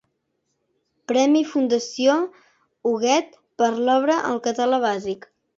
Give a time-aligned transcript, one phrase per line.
[1.11, 2.15] Premi Fundació
[2.93, 5.33] Huguet per l'obra El Català Bàsic.